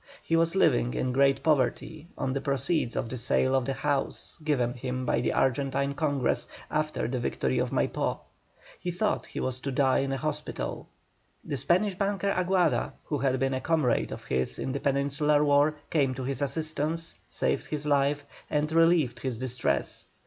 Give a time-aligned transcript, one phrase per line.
[0.23, 4.39] He was living in great poverty on the proceeds of the sale of the house
[4.43, 8.17] given him by the Argentine Congress after the victory of Maipó.
[8.79, 10.87] He thought he was to die in a hospital.
[11.43, 15.75] The Spanish banker Aguada, who had been a comrade of his in the Peninsular War,
[15.91, 20.07] came to his assistance, saved his life, and relieved his distress.